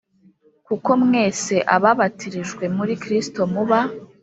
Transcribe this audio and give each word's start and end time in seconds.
kuko 0.65 0.89
mwese 1.03 1.55
ababatirijwe 1.75 2.65
muri 2.77 2.93
Kristo 3.03 3.39
muba 3.53 3.79